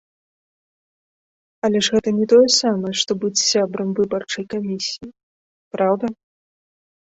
Але 1.67 1.79
ж 1.87 1.93
гэта 1.95 2.09
не 2.19 2.25
тое 2.33 2.47
самае, 2.63 2.93
што 3.03 3.11
быць 3.25 3.43
сябрам 3.51 3.93
выбарчай 4.01 4.45
камісіі, 4.55 5.13
праўда? 5.77 6.05